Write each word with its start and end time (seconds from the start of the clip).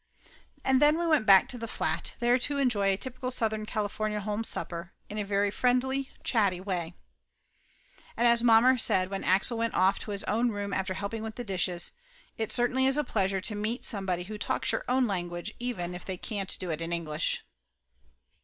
And 0.65 0.81
then 0.81 0.97
we 0.97 1.05
went 1.05 1.27
back 1.27 1.47
to 1.49 1.59
the 1.59 1.67
flat, 1.67 2.15
there 2.19 2.39
to 2.39 2.57
enjoy 2.57 2.87
a 2.91 2.97
typical 2.97 3.29
Southern 3.29 3.67
California 3.67 4.19
home 4.19 4.43
supper, 4.43 4.93
in 5.09 5.19
a 5.19 5.23
very 5.23 5.51
friendly, 5.51 6.09
chatty 6.23 6.59
way. 6.59 6.95
And 8.17 8.27
as 8.27 8.41
mom 8.41 8.63
130 8.63 8.71
Laughter 8.71 8.73
Limited 8.73 8.73
mer 8.73 8.77
said 9.27 9.29
when 9.29 9.35
Axel 9.35 9.57
went 9.59 9.73
off 9.75 9.99
to 9.99 10.09
his 10.09 10.23
own 10.23 10.49
room 10.49 10.73
after 10.73 10.95
helping 10.95 11.21
with 11.21 11.35
the 11.35 11.43
dishes, 11.43 11.91
it 12.35 12.51
certainly 12.51 12.87
is 12.87 12.97
a 12.97 13.03
pleasure 13.03 13.41
to 13.41 13.53
meet 13.53 13.83
somebody 13.83 14.23
who 14.23 14.39
talks 14.39 14.71
your 14.71 14.83
own 14.87 15.05
language 15.05 15.53
even 15.59 15.93
if 15.93 16.03
they 16.03 16.17
can't 16.17 16.57
do 16.59 16.71
it 16.71 16.81
in 16.81 16.91
English. 16.91 17.43